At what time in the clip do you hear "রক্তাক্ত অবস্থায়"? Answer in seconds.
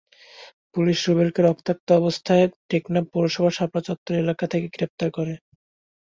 1.41-2.45